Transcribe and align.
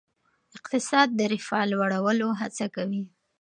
اقتصاد 0.57 1.07
د 1.15 1.19
رفاه 1.33 1.63
لوړولو 1.71 2.27
هڅه 2.41 2.65
کوي. 2.75 3.03